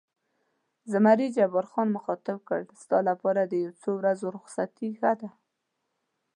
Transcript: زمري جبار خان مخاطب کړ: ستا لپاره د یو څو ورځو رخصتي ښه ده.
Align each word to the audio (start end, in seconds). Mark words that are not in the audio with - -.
زمري 0.91 1.27
جبار 1.35 1.65
خان 1.71 1.87
مخاطب 1.97 2.37
کړ: 2.49 2.61
ستا 2.81 2.97
لپاره 3.09 3.41
د 3.45 3.53
یو 3.63 3.71
څو 3.81 3.89
ورځو 3.99 4.27
رخصتي 4.37 4.89
ښه 4.99 5.11
ده. 5.21 5.29